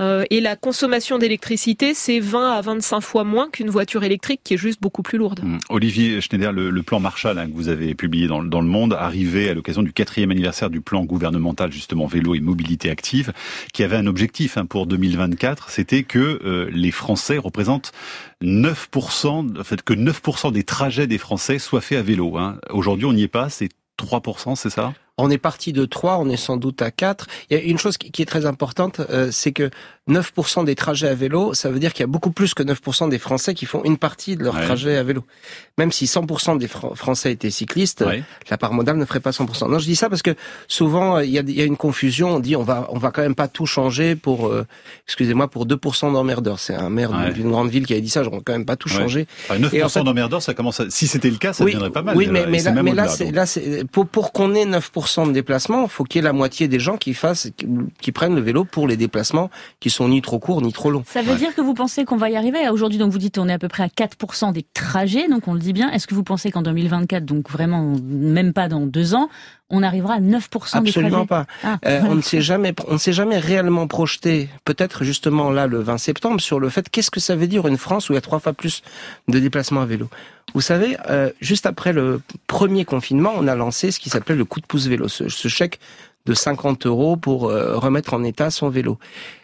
[0.00, 4.54] Euh, et la consommation d'électricité, c'est 20 à 25 fois moins qu'une voiture électrique qui
[4.54, 5.40] est juste beaucoup plus lourde.
[5.40, 5.58] Hum.
[5.68, 9.54] Olivier Schneider, le, plan Marshall hein, que vous avez publié dans le Monde, arrivé à
[9.54, 13.32] l'occasion du quatrième anniversaire du plan gouvernemental justement vélo et mobilité active,
[13.72, 17.92] qui avait un objectif hein, pour 2024, c'était que euh, les Français représentent
[18.42, 22.38] 9%, en fait que 9% des trajets des Français soient faits à vélo.
[22.38, 22.58] Hein.
[22.70, 24.94] Aujourd'hui, on n'y est pas, c'est 3%, c'est ça?
[25.22, 27.26] On est parti de 3, on est sans doute à 4.
[27.50, 29.70] Il y a une chose qui est très importante, euh, c'est que
[30.08, 33.08] 9% des trajets à vélo, ça veut dire qu'il y a beaucoup plus que 9%
[33.08, 34.64] des Français qui font une partie de leur Ouais.
[34.64, 35.24] trajet à vélo.
[35.78, 38.24] Même si 100% des Fran- Français étaient cyclistes, Ouais.
[38.50, 39.68] la part modale ne ferait pas 100%.
[39.68, 40.34] Non, je dis ça parce que
[40.66, 42.36] souvent euh, il y a, il y a une confusion.
[42.36, 44.66] On dit on va on va quand même pas tout changer pour euh,
[45.06, 46.58] excusez-moi pour 2% d'emmerdeurs.
[46.58, 47.32] C'est un maire Ouais.
[47.32, 48.22] d'une grande ville qui avait dit ça.
[48.22, 49.26] On va quand même pas tout changer.
[49.48, 50.90] Enfin, 9% Et en fait- d'emmerdeurs, ça commence à...
[50.90, 52.16] Si c'était le cas, ça oui, deviendrait pas mal.
[52.16, 53.34] Oui, déjà, mais, mais là, mais là, donc.
[53.34, 56.96] là, pour qu'on ait 9% de déplacements, faut qu'il y ait la moitié des gens
[56.96, 57.48] qui fassent,
[58.00, 61.04] qui, prennent le vélo pour les déplacements qui sont ni trop courts ni trop longs.
[61.06, 61.36] Ça veut Ouais.
[61.36, 62.68] dire que vous pensez qu'on va y arriver?
[62.70, 65.54] Aujourd'hui, donc vous dites on est à peu près à 4% des trajets, donc on
[65.54, 65.90] le dit bien.
[65.90, 69.28] Est-ce que vous pensez qu'en 2024, donc vraiment même pas dans deux ans,
[69.72, 71.26] on arrivera à 9% des Absolument trajets?
[71.26, 71.46] pas.
[71.62, 75.66] Ah, Euh, on ne s'est jamais, on ne s'est jamais réellement projeté, peut-être justement là
[75.66, 78.16] le 20 septembre, sur le fait qu'est-ce que ça veut dire une France où il
[78.16, 78.82] y a trois fois plus
[79.28, 80.08] de déplacements à vélo?
[80.54, 84.44] Vous savez, euh, juste après le premier confinement, on a lancé ce qui s'appelait le
[84.44, 85.80] coup de pouce vélo, ce, chèque
[86.26, 88.98] de 50 euros pour euh, remettre en état son vélo.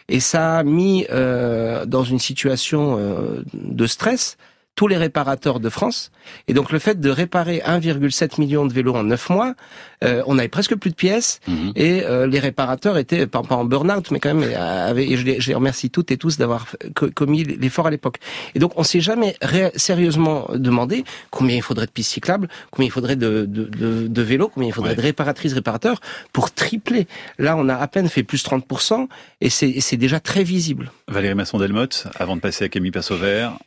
[0.09, 4.37] Et ça a mis euh, dans une situation euh, de stress
[4.77, 6.11] tous les réparateurs de France.
[6.47, 9.55] Et donc le fait de réparer 1,7 million de vélos en 9 mois,
[10.03, 11.71] euh, on avait presque plus de pièces Mhm.
[11.75, 15.17] et euh, les réparateurs étaient pas, pas en burn-out, mais quand même, euh, avaient, et
[15.17, 18.17] je, les, je les remercie toutes et tous d'avoir co- commis l'effort à l'époque.
[18.55, 19.35] Et donc on s'est jamais
[19.75, 24.21] sérieusement demandé combien il faudrait de pistes cyclables, combien il faudrait de, de, de, de
[24.21, 24.95] vélos, combien il faudrait Ouais.
[24.95, 25.99] de réparatrices, réparateurs
[26.31, 27.07] pour tripler.
[27.39, 29.07] Là, on a à peine fait plus 30%
[29.41, 30.91] et c'est déjà très visible.
[31.07, 33.57] Valérie Masson-Delmotte, avant de passer à Camille Passovert,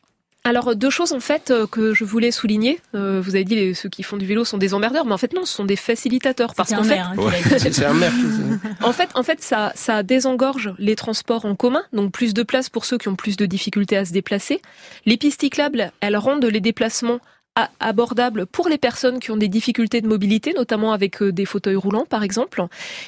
[0.42, 2.80] Alors deux choses en fait euh, que je voulais souligner.
[2.94, 5.18] Euh, vous avez dit les, ceux qui font du vélo sont des emmerdeurs, mais en
[5.18, 7.12] fait non, ce sont des facilitateurs parce qu'en fait, hein.
[7.58, 8.12] C'est un maire.
[8.82, 12.70] en fait, en fait, ça, ça désengorge les transports en commun, donc plus de place
[12.70, 14.62] pour ceux qui ont plus de difficultés à se déplacer.
[15.04, 17.20] Les pistes cyclables, elles rendent les déplacements
[17.56, 21.44] a- abordables pour les personnes qui ont des difficultés de mobilité, notamment avec euh, des
[21.44, 22.62] fauteuils roulants par exemple.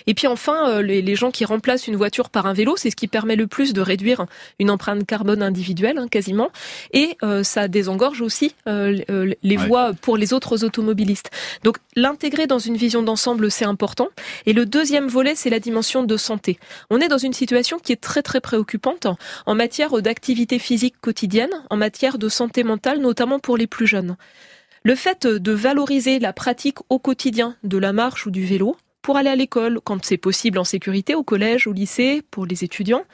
[0.06, 2.96] Et puis enfin, euh, les, gens qui remplacent une voiture par un vélo, c'est ce
[2.96, 4.26] qui permet le plus de réduire
[4.58, 6.50] une empreinte carbone individuelle, hein, quasiment.
[6.92, 9.66] Et euh, ça désengorge aussi les Ouais.
[9.66, 11.30] voies pour les autres automobilistes.
[11.62, 14.08] Donc l'intégrer dans une vision d'ensemble, c'est important.
[14.46, 16.58] Et le deuxième volet, c'est la dimension de santé.
[16.90, 19.06] On est dans une situation qui est très très préoccupante
[19.46, 24.16] en matière d'activité physique quotidienne, en matière de santé mentale, notamment pour les plus jeunes.
[24.84, 29.16] Le fait de valoriser la pratique au quotidien de la marche ou du vélo pour
[29.16, 33.04] aller à l'école quand c'est possible en sécurité, au collège, au lycée, pour les étudiants,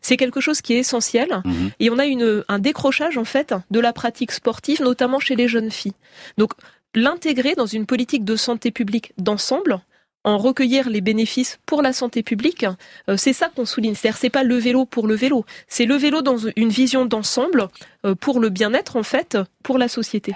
[0.00, 1.42] c'est quelque chose qui est essentiel.
[1.44, 1.70] Mhm.
[1.80, 5.48] Et on a une, un décrochage en fait de la pratique sportive, notamment chez les
[5.48, 5.94] jeunes filles.
[6.38, 6.52] Donc
[6.94, 9.80] l'intégrer dans une politique de santé publique d'ensemble,
[10.24, 12.64] en recueillir les bénéfices pour la santé publique,
[13.08, 13.94] euh, c'est ça qu'on souligne.
[13.94, 17.68] C'est-à-dire c'est pas le vélo pour le vélo, c'est le vélo dans une vision d'ensemble
[18.04, 20.34] euh, pour le bien-être en fait, pour la société.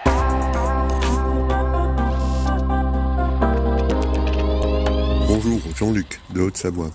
[5.46, 6.90] Bonjour, Jean-Luc de Haute-Savoie.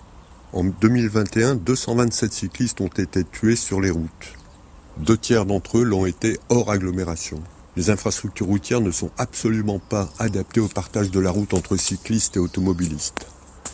[0.51, 4.33] En 2021, 227 cyclistes ont été tués sur les routes.
[4.97, 7.39] Deux tiers d'entre eux l'ont été hors agglomération.
[7.77, 12.35] Les infrastructures routières ne sont absolument pas adaptées au partage de la route entre cyclistes
[12.35, 13.25] et automobilistes.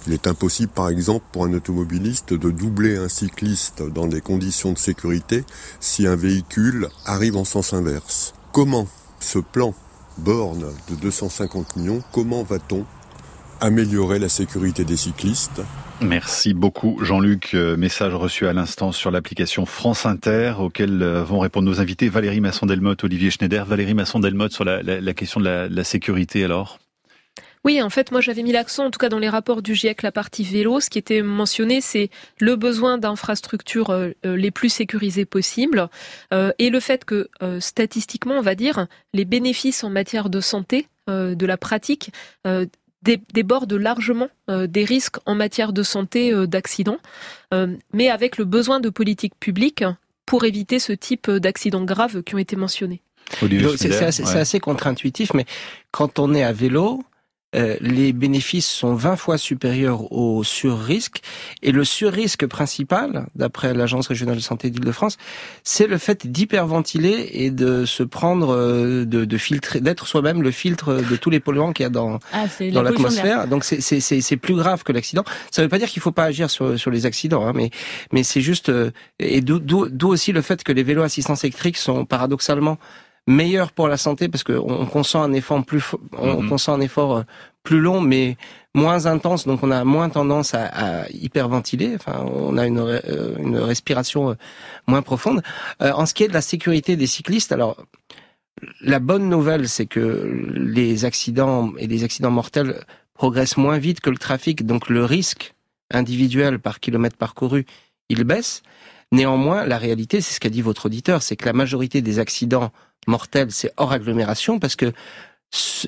[0.06, 4.74] Il est impossible, par exemple, pour un automobiliste de doubler un cycliste dans des conditions
[4.74, 5.44] de sécurité
[5.80, 8.36] si un véhicule arrive en sens inverse.
[8.52, 8.88] Comment
[9.20, 9.74] ce plan
[10.20, 12.86] borne de 250 millions, comment va-t-on
[13.62, 15.62] améliorer la sécurité des cyclistes
[16.00, 17.56] Merci beaucoup Jean-Luc.
[17.56, 22.08] Euh, Message reçu à l'instant sur l'application France Inter auquel euh, vont répondre nos invités
[22.08, 23.66] Valérie Masson-Delmotte, Olivier Schneider.
[23.66, 26.78] Valérie Masson-Delmotte sur la, la, la question de la, la sécurité alors?
[27.66, 30.04] Oui, en fait, moi j'avais mis l'accent, en tout cas dans les rapports du GIEC,
[30.04, 30.80] la partie vélo.
[30.80, 35.90] Ce qui était mentionné, c'est le besoin d'infrastructures euh, les plus sécurisées possibles
[36.32, 40.40] euh, et le fait que euh, statistiquement, on va dire, les bénéfices en matière de
[40.40, 42.12] santé euh, de la pratique
[43.02, 47.00] dé- débordent largement euh, des risques en matière de santé euh, d'accidents,
[47.54, 49.84] euh, mais avec le besoin de politiques publiques
[50.26, 53.02] pour éviter ce type d'accidents graves qui ont été mentionnés.
[54.06, 54.30] Assez, ouais.
[54.30, 55.46] c'est assez contre-intuitif, mais
[55.92, 57.04] quand on est à vélo,
[57.56, 61.22] euh, les bénéfices sont 20 fois supérieurs au sur-risque.
[61.64, 65.18] Et le sur-risque principal, d'après l'Agence régionale de santé d'Île-de-France,
[65.64, 70.52] c'est le fait d'hyperventiler et de se prendre, euh, de, de filtrer, d'être soi-même le
[70.52, 73.48] filtre de tous les polluants qu'il y a dans, Ah, dans l'atmosphère.
[73.48, 75.24] Donc c'est plus grave que l'accident.
[75.52, 77.70] Ça ne veut pas dire qu'il faut pas agir sur sur les accidents, hein, mais
[78.12, 82.06] mais c'est juste euh, et d'où aussi le fait que les vélos assistance électrique sont
[82.06, 82.78] paradoxalement
[83.28, 85.84] meilleurs pour la santé parce qu'on on consent un effort plus
[86.18, 86.50] on Mhm.
[86.50, 87.24] consent un effort euh,
[87.64, 88.38] plus long mais
[88.74, 93.36] moins intense donc on a moins tendance à, à hyperventiler enfin on a une euh,
[93.38, 94.34] une respiration euh,
[94.88, 95.42] moins profonde
[95.82, 97.76] Euh, en ce qui est de la sécurité des cyclistes alors
[98.82, 100.04] la bonne nouvelle, c'est que
[100.56, 105.54] les accidents et les accidents mortels progressent moins vite que le trafic, donc le risque
[105.92, 107.66] individuel par kilomètre parcouru,
[108.10, 108.64] il baisse.
[109.12, 112.72] Néanmoins, la réalité, c'est ce qu'a dit votre auditeur, c'est que la majorité des accidents
[113.08, 114.92] mortels, c'est hors agglomération, parce que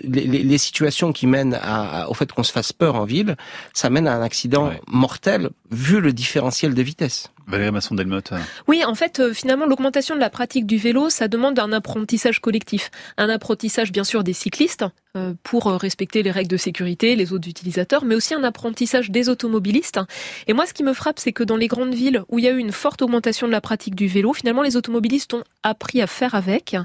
[0.04, 3.36] les, les- les situations qui mènent à- au fait qu'on se fasse peur en ville,
[3.74, 4.82] ça mène à un accident Ouais.
[4.88, 7.28] mortel vu le différentiel de vitesse.
[7.50, 8.34] Valérie Masson-Delmotte.
[8.68, 12.40] Oui, en fait, euh, finalement, l'augmentation de la pratique du vélo, ça demande un apprentissage
[12.40, 12.92] collectif.
[13.18, 14.86] Un apprentissage, bien sûr, des cyclistes
[15.18, 19.10] euh, pour euh, respecter les règles de sécurité, les autres utilisateurs, mais aussi un apprentissage
[19.10, 20.00] des automobilistes.
[20.48, 22.48] Et moi, ce qui me frappe, c'est que dans les grandes villes où il y
[22.48, 26.02] a eu une forte augmentation de la pratique du vélo, finalement, les automobilistes ont appris
[26.02, 26.76] à faire avec,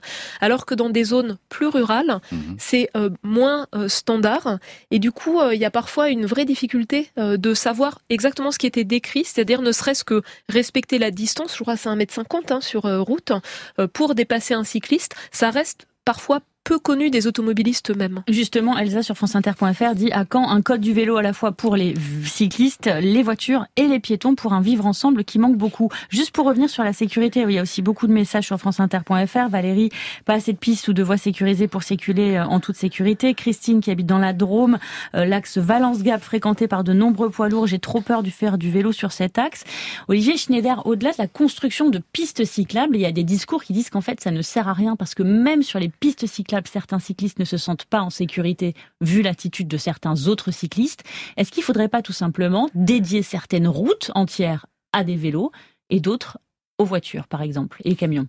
[0.40, 2.56] alors que dans des zones plus rurales, Mhm.
[2.58, 4.58] c'est euh, moins euh, standard.
[4.90, 8.58] Et du coup, euh, il y a parfois une vraie difficulté de savoir exactement ce
[8.58, 10.22] qui était décrit, c'est-à-dire ne serait-ce que
[10.54, 13.32] respecter la distance, je crois que c'est 1m50 hein, sur euh, route,
[13.78, 18.22] euh, pour dépasser un cycliste, ça reste parfois peu connu des automobilistes eux-mêmes.
[18.26, 21.76] Justement, Elsa sur franceinter.fr dit à quand un code du vélo à la fois pour
[21.76, 25.90] les cyclistes, les voitures et les piétons pour un vivre ensemble qui manque beaucoup.
[26.08, 29.48] Juste pour revenir sur la sécurité, il y a aussi beaucoup de messages sur franceinter.fr.
[29.50, 29.90] Valérie,
[30.24, 33.34] pas assez de pistes ou de voies sécurisées pour circuler euh, en toute sécurité.
[33.34, 34.78] Christine qui habite dans la Drôme,
[35.14, 37.66] euh, l'axe Valence-Gap fréquenté par de nombreux poids lourds.
[37.66, 39.64] J'ai trop peur de faire du vélo sur cet axe.
[40.08, 43.74] Olivier Schneider, au-delà de la construction de pistes cyclables, il y a des discours qui
[43.74, 46.53] disent qu'en fait ça ne sert à rien parce que même sur les pistes cyclables,
[46.66, 51.04] certains cyclistes ne se sentent pas en sécurité vu l'attitude de certains autres cyclistes.
[51.36, 55.52] Est-ce qu'il faudrait pas tout simplement dédier certaines routes entières à des vélos
[55.90, 56.38] et d'autres
[56.78, 58.26] aux voitures, par exemple, et camions?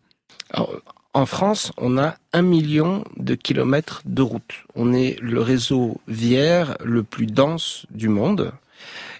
[1.14, 4.66] En France, on a un million de kilomètres de route.
[4.76, 8.52] On est le réseau viaire le plus dense du monde.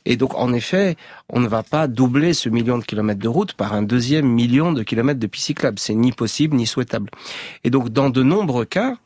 [0.06, 0.96] Et donc, en effet,
[1.30, 4.72] on ne va pas doubler ce million de kilomètres de route par un deuxième million
[4.72, 5.80] de kilomètres de pistes cyclables.
[5.80, 7.10] C'est ni possible ni souhaitable.
[7.64, 8.98] Et donc, dans de nombreux cas,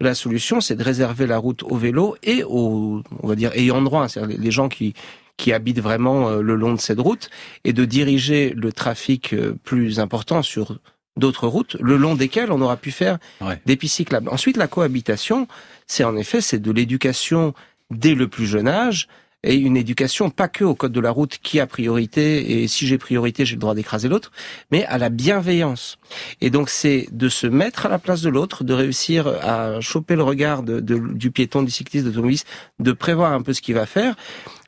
[0.00, 3.82] la solution, c'est de réserver la route aux vélos et aux, on va dire, ayants
[3.82, 4.94] droit, hein, c'est-à-dire les gens qui
[5.36, 7.30] qui habitent vraiment euh, le long de cette route
[7.62, 10.78] et de diriger le trafic euh, plus important sur
[11.16, 13.60] d'autres routes, le long desquelles on aura pu faire Ouais.
[13.64, 14.28] des pistes cyclables.
[14.30, 15.46] Ensuite, la cohabitation,
[15.86, 17.54] c'est en effet, c'est de l'éducation
[17.92, 19.06] dès le plus jeune âge
[19.44, 22.86] et une éducation pas que au code de la route qui a priorité et si
[22.86, 24.32] j'ai priorité j'ai le droit d'écraser l'autre,
[24.70, 25.98] mais à la bienveillance.
[26.40, 30.16] Et donc c'est de se mettre à la place de l'autre, de réussir à choper
[30.16, 32.46] le regard de, du piéton, du cycliste, de l'automobiliste,
[32.80, 34.16] de prévoir un peu ce qu'il va faire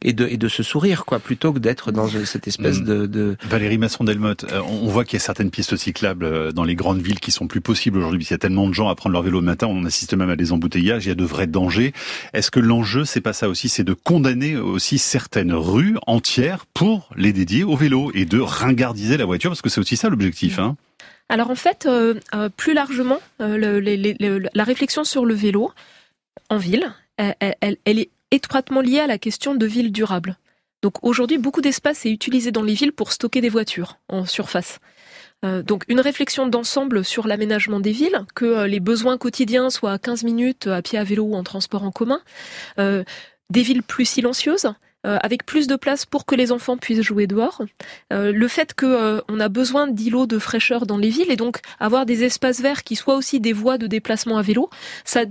[0.02, 2.84] et de, et de se sourire, quoi, plutôt que d'être dans cette espèce mm.
[2.84, 3.36] de, de...
[3.44, 7.02] Valérie Masson-Delmotte, euh, on voit qu'il y a certaines pistes cyclables euh, dans les grandes
[7.02, 8.24] villes qui sont plus possibles aujourd'hui.
[8.24, 10.30] Il y a tellement de gens à prendre leur vélo le matin, on assiste même
[10.30, 11.92] à des embouteillages, il y a de vrais dangers.
[12.32, 17.10] Est-ce que l'enjeu, c'est pas ça aussi, c'est de condamner aussi certaines rues entières pour
[17.16, 20.58] les dédier au vélo et de ringardiser la voiture, parce que c'est aussi ça l'objectif,
[20.58, 20.76] hein
[21.32, 22.14] alors en fait, euh,
[22.56, 25.70] plus largement, la réflexion sur le vélo
[26.48, 30.36] en ville, elle, est étroitement lié à la question de ville durable.
[30.82, 34.80] Donc aujourd'hui, beaucoup d'espace est utilisé dans les villes pour stocker des voitures en surface.
[35.44, 39.92] Euh, donc une réflexion d'ensemble sur l'aménagement des villes, que euh, les besoins quotidiens soient
[39.92, 42.20] à 15 minutes à pied à vélo ou en transport en commun,
[42.78, 43.04] euh,
[43.50, 47.62] des villes plus silencieuses, avec plus de place pour que les enfants puissent jouer dehors,
[48.10, 52.04] le fait que on a besoin d'îlots de fraîcheur dans les villes et donc avoir
[52.04, 54.68] des espaces verts qui soient aussi des voies de déplacement à vélo,
[55.04, 55.24] ça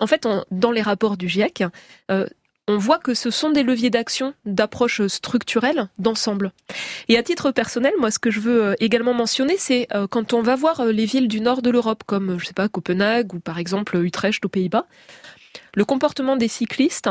[0.00, 1.64] en fait, dans les rapports du GIEC,
[2.10, 2.26] euh,
[2.68, 6.52] on voit que ce sont des leviers d'action, d'approche structurelle, d'ensemble.
[7.08, 10.32] Et à titre personnel, moi, ce que je veux euh, également mentionner, c'est euh, quand
[10.32, 13.40] on va voir les villes du nord de l'Europe, comme, je sais pas, Copenhague ou
[13.40, 14.86] par exemple Utrecht aux Pays-Bas,
[15.74, 17.08] le comportement des cyclistes,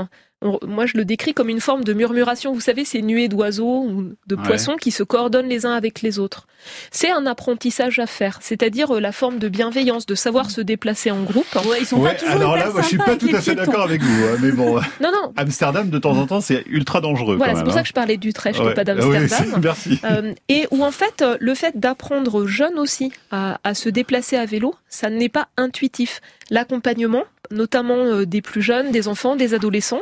[0.67, 2.53] moi je le décris comme une forme de murmuration.
[2.53, 6.19] Vous savez, ces nuées d'oiseaux ou de poissons qui se coordonnent les uns avec les
[6.19, 6.47] autres.
[6.91, 11.12] C'est un apprentissage à faire, c'est-à-dire euh, la forme de bienveillance, de savoir se déplacer
[11.12, 11.45] en groupe.
[11.67, 13.84] Ouais, ils sont pas toujours alors là, moi, je suis pas tout à fait d'accord
[13.84, 14.75] avec vous, hein, mais bon.
[15.01, 15.34] Non, non.
[15.36, 17.36] Amsterdam, de temps en temps, c'est ultra dangereux.
[17.38, 17.81] Voilà, c'est pour ça hein.
[17.84, 19.47] que je parlais d'Utrecht et pas d'Amsterdam.
[19.53, 19.99] Oui, merci.
[20.03, 24.38] Euh, et où en fait, euh, le fait d'apprendre jeune aussi à, à se déplacer
[24.38, 26.21] à vélo, ça n'est pas intuitif.
[26.49, 30.01] L'accompagnement, notamment des plus jeunes, des enfants, des adolescents,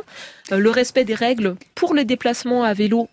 [0.50, 3.08] le respect des règles pour les déplacements à vélo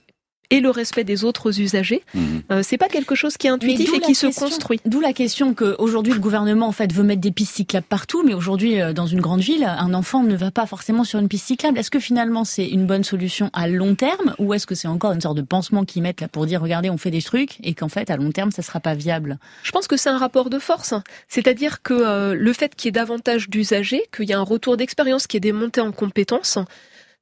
[0.52, 2.04] et le respect des autres usagers.
[2.14, 2.44] Mhm.
[2.52, 4.80] Euh, c'est pas quelque chose qui est intuitif et qui se construit.
[4.86, 8.34] D'où la question qu'aujourd'hui le gouvernement en fait veut mettre des pistes cyclables partout, mais
[8.34, 11.80] aujourd'hui dans une grande ville, un enfant ne va pas forcément sur une piste cyclable.
[11.80, 15.14] Est-ce que finalement c'est une bonne solution à long terme ou est-ce que c'est encore
[15.14, 17.74] une sorte de pansement qu'ils mettent là pour dire regardez on fait des trucs et
[17.74, 19.40] qu'en fait à long terme ça sera pas viable?
[19.64, 20.94] Je pense que c'est un rapport de force,
[21.30, 25.28] c'est-à-dire que le fait qu'il y ait davantage d'usagers, qu'il y ait un retour d'expérience,
[25.28, 26.58] qu'il y ait des montées en compétences,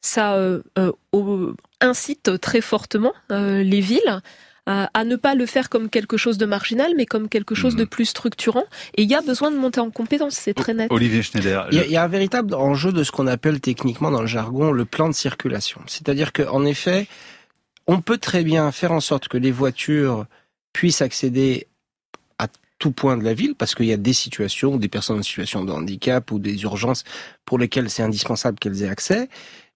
[0.02, 4.22] ça euh, euh, incite très fortement euh, les villes
[4.94, 7.86] à ne pas le faire comme quelque chose de marginal, mais comme quelque chose de
[7.86, 7.90] mhm.
[7.90, 8.66] plus structurant.
[8.96, 10.92] Et il y a besoin de monter en compétence, c'est très net.
[10.92, 11.68] Olivier Schneider.
[11.72, 14.86] Il y, a, un véritable enjeu de ce qu'on appelle techniquement dans le jargon le
[14.86, 15.82] plan de circulation.
[15.88, 17.08] C'est-à-dire qu'en effet,
[17.88, 20.28] on peut très bien faire en sorte que les voitures
[20.72, 21.66] puissent accéder
[22.38, 22.46] à
[22.78, 25.66] tout point de la ville, parce qu'il y a des situations, des personnes en situation
[25.66, 27.06] de handicap ou des urgences
[27.44, 29.30] pour lesquelles c'est indispensable qu'elles aient accès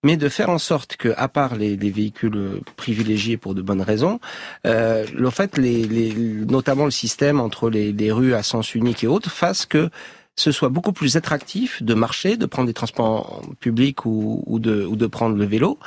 [0.03, 3.81] mais de faire en sorte que, à part les, les véhicules privilégiés pour de bonnes
[3.81, 4.19] raisons,
[4.67, 9.03] euh, le fait, les, les, notamment le système entre les, les rues à sens unique
[9.03, 9.89] et autres, fasse que
[10.35, 14.83] ce soit beaucoup plus attractif de marcher, de prendre des transports publics ou, ou, de,
[14.83, 15.77] ou de prendre le vélo.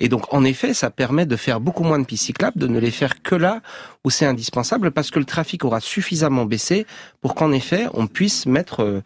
[0.00, 2.80] Et donc, en effet, ça permet de faire beaucoup moins de pistes cyclables, de ne
[2.80, 3.60] les faire que là
[4.04, 6.86] où c'est indispensable, parce que le trafic aura suffisamment baissé
[7.20, 9.02] pour qu'en effet, on puisse mettre euh,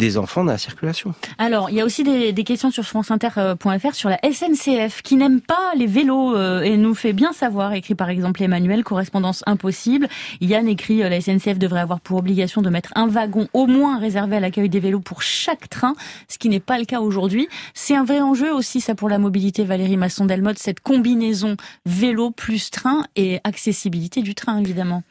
[0.00, 1.14] des enfants dans la circulation.
[1.38, 5.72] Alors, il y a aussi des, questions sur franceinter.fr sur la SNCF qui n'aime pas
[5.76, 10.08] les vélos euh, et nous fait bien savoir, écrit par exemple Emmanuel, correspondance impossible.
[10.40, 13.98] Yann écrit, euh, la SNCF devrait avoir pour obligation de mettre un wagon au moins
[13.98, 15.94] réservé à l'accueil des vélos pour chaque train,
[16.28, 17.48] ce qui n'est pas le cas aujourd'hui.
[17.74, 22.70] C'est un vrai enjeu aussi, ça, pour la mobilité, Valérie Masson-Delmotte, cette combinaison vélo plus
[22.70, 25.02] train et accessibilité du train, évidemment.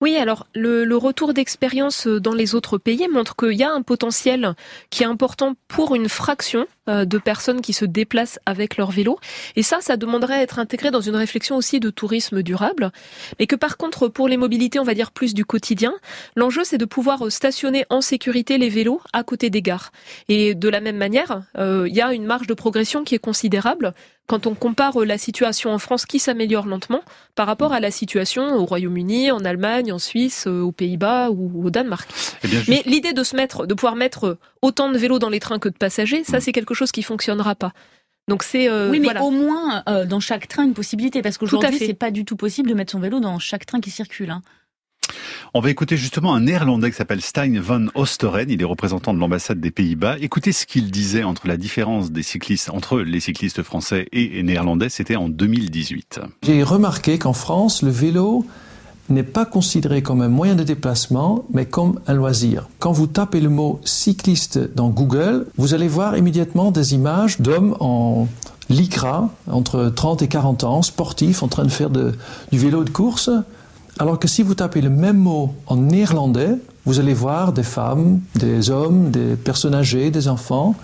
[0.00, 3.82] Oui, alors le, retour d'expérience euh, dans les autres pays montre qu'il y a un
[3.82, 4.54] potentiel
[4.90, 9.18] qui est important pour une fraction de personnes qui se déplacent avec leur vélo.
[9.56, 12.90] Et ça, ça demanderait à être intégré dans une réflexion aussi de tourisme durable.
[13.38, 15.94] Mais que par contre, pour les mobilités, on va dire plus du quotidien,
[16.36, 19.92] l'enjeu c'est de pouvoir stationner en sécurité les vélos à côté des gares.
[20.28, 23.18] Et de la même manière, euh, il y a une marge de progression qui est
[23.18, 23.92] considérable
[24.28, 27.00] quand on compare la situation en France qui s'améliore lentement
[27.34, 31.64] par rapport à la situation au Royaume-Uni, en Allemagne, en Suisse, euh, aux Pays-Bas ou
[31.64, 32.08] au Danemark.
[32.44, 35.58] Eh Mais l'idée de se mettre, de pouvoir mettre autant de vélos dans les trains
[35.58, 36.40] que de passagers, ça mm.
[36.40, 37.72] c'est quelque chose qui fonctionnera pas.
[38.28, 41.78] Donc c'est euh, oui, mais au moins euh, dans chaque train une possibilité parce qu'aujourd'hui
[41.78, 44.30] c'est pas du tout possible de mettre son vélo dans chaque train qui circule.
[44.30, 44.42] Hein.
[45.54, 48.50] On va écouter justement un néerlandais qui s'appelle Stein van Osteren.
[48.50, 50.16] Il est représentant de l'ambassade des Pays-Bas.
[50.20, 54.90] Écoutez ce qu'il disait entre la différence des cyclistes, entre les cyclistes français et néerlandais.
[54.90, 56.20] C'était en 2018.
[56.42, 58.44] J'ai remarqué qu'en France, le vélo
[59.08, 62.68] n'est pas considéré comme un moyen de déplacement, mais comme un loisir.
[62.78, 67.76] Quand vous tapez le mot cycliste dans Google, vous allez voir immédiatement des images d'hommes
[67.80, 68.26] en
[68.68, 73.30] l'ICRA, entre 30 et 40 ans, sportifs, en train de faire du vélo de course.
[73.98, 78.20] Alors que si vous tapez le même mot en néerlandais, vous allez voir des femmes,
[78.34, 80.74] des hommes, des personnes âgées, des enfants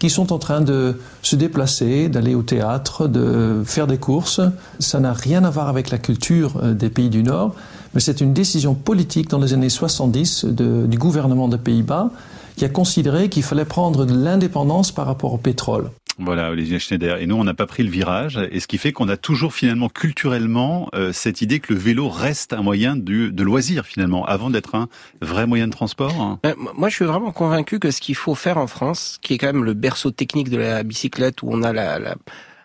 [0.00, 4.40] qui sont en train de se déplacer, d'aller au théâtre, de faire des courses.
[4.80, 7.54] Ça n'a rien à voir avec la culture euh, des pays du Nord,
[7.94, 12.10] mais c'est une décision politique dans les années 70 du gouvernement des Pays-Bas
[12.56, 15.90] qui a considéré qu'il fallait prendre de l'indépendance par rapport au pétrole.
[16.20, 17.20] Voilà, Olivier Schneider.
[17.20, 18.38] Et nous, on n'a pas pris le virage.
[18.50, 22.08] Et ce qui fait qu'on a toujours finalement culturellement euh, cette idée que le vélo
[22.08, 24.88] reste un moyen de, de loisir finalement, avant d'être un
[25.20, 26.38] vrai moyen de transport.
[26.44, 29.38] Euh, moi, je suis vraiment convaincu que ce qu'il faut faire en France, qui est
[29.38, 32.14] quand même le berceau technique de la bicyclette, où on a la, la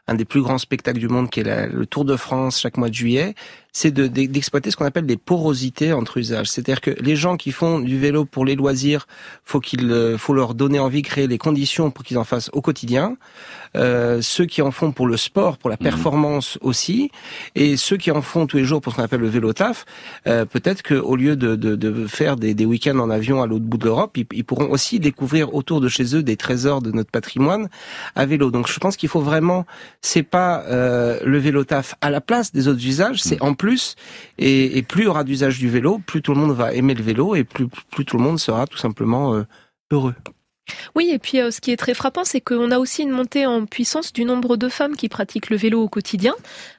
[0.08, 2.90] un des plus grands spectacles du monde, qui est le Tour de France chaque mois
[2.90, 3.34] de juillet,
[3.78, 6.50] c'est d'exploiter ce qu'on appelle des porosités entre usages.
[6.50, 9.06] C'est-à-dire que les gens qui font du vélo pour les loisirs,
[9.44, 12.62] faut qu'il euh, faut leur donner envie, créer les conditions pour qu'ils en fassent au
[12.62, 13.18] quotidien.
[13.76, 15.84] Euh, ceux qui en font pour le sport, pour la mhm.
[15.84, 17.12] performance aussi,
[17.56, 19.84] et ceux qui en font tous les jours pour ce qu'on appelle le vélo taf,
[20.26, 23.66] euh, peut-être qu'au lieu de, de, de, faire des, des week-ends en avion à l'autre
[23.66, 26.92] bout de l'Europe, ils, ils, pourront aussi découvrir autour de chez eux des trésors de
[26.92, 27.68] notre patrimoine
[28.16, 28.52] à vélo.
[28.52, 29.66] Donc je pense qu'il faut vraiment,
[30.02, 33.50] c'est pas euh, le vélo taf à la place des autres usages, c'est mhm.
[33.50, 33.65] en plus
[34.38, 37.04] Et, plus il y aura d'usage du vélo, plus tout le monde va aimer le
[37.04, 39.44] vélo et plus, plus tout le monde sera tout simplement euh,
[39.92, 40.16] heureux.
[40.96, 43.46] Oui, et puis euh, ce qui est très frappant, c'est qu'on a aussi une montée
[43.46, 46.34] en puissance du nombre de femmes qui pratiquent le vélo au quotidien.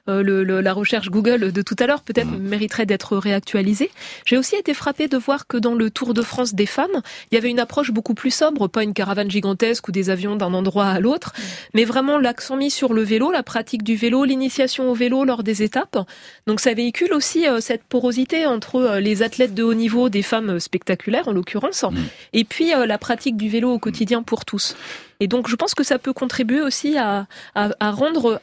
[0.09, 2.39] Euh, le, la recherche Google de tout à l'heure peut-être mmh.
[2.39, 3.91] mériterait d'être réactualisée.
[4.25, 7.35] J'ai aussi été frappée de voir que dans le Tour de France des femmes, il
[7.35, 10.53] y avait une approche beaucoup plus sobre, pas une caravane gigantesque ou des avions d'un
[10.53, 11.41] endroit à l'autre, mmh.
[11.75, 15.43] mais vraiment l'accent mis sur le vélo, la pratique du vélo, l'initiation au vélo lors
[15.43, 15.97] des étapes.
[16.45, 20.59] Donc ça véhicule aussi euh, cette porosité entre les athlètes de haut niveau, des femmes
[20.59, 21.95] spectaculaires en l'occurrence, mmh.
[22.33, 24.75] et puis la pratique du vélo au quotidien pour tous.
[25.19, 27.27] Et donc je pense que ça peut contribuer aussi à,
[27.79, 28.41] rendre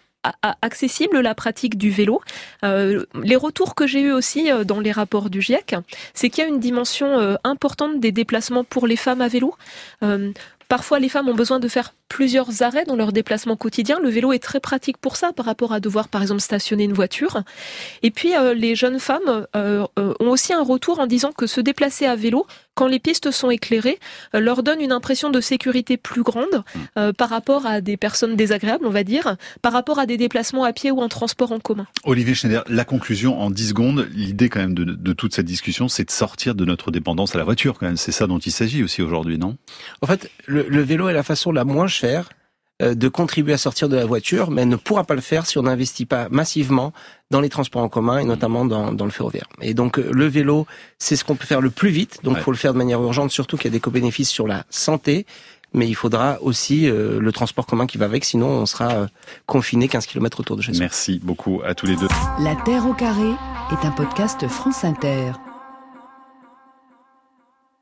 [0.62, 2.22] accessible la pratique du vélo.
[2.64, 5.76] Euh, les retours que j'ai eus aussi euh, dans les rapports du GIEC,
[6.14, 9.54] c'est qu'il y a une dimension euh, importante des déplacements pour les femmes à vélo.
[10.66, 14.00] Parfois, les femmes ont besoin de faire plusieurs arrêts dans leur déplacement quotidien.
[14.00, 16.94] Le vélo est très pratique pour ça, par rapport à devoir, par exemple, stationner une
[16.94, 17.42] voiture.
[18.02, 22.16] Et puis, les jeunes femmes ont aussi un retour en disant que se déplacer à
[22.16, 23.98] vélo quand les pistes sont éclairées,
[24.34, 26.78] euh, leur donne une impression de sécurité plus grande mm.
[26.98, 30.64] euh, par rapport à des personnes désagréables, on va dire, par rapport à des déplacements
[30.64, 31.86] à pied ou en transport en commun.
[32.04, 36.04] Olivier Schneider, la conclusion en 10 secondes, l'idée quand même de, toute cette discussion, c'est
[36.04, 37.96] de sortir de notre dépendance à la voiture quand même.
[37.96, 39.56] C'est ça dont il s'agit aussi aujourd'hui, non?
[40.02, 42.30] En fait, le vélo est la façon la moins chère
[42.80, 45.62] de contribuer à sortir de la voiture, mais ne pourra pas le faire si on
[45.62, 46.92] n'investit pas massivement
[47.30, 49.48] dans les transports en commun et notamment dans, dans le ferroviaire.
[49.60, 50.66] Et donc euh, le vélo,
[50.98, 53.00] c'est ce qu'on peut faire le plus vite, donc il faut le faire de manière
[53.02, 55.26] urgente, surtout qu'il y a des co-bénéfices sur la santé,
[55.72, 59.06] mais il faudra aussi euh, le transport commun qui va avec, sinon on sera
[59.46, 60.80] confiné 15 km autour de chez soi.
[60.80, 62.08] Merci beaucoup à tous les deux.
[62.40, 63.30] La Terre au carré
[63.72, 65.32] est un podcast France Inter.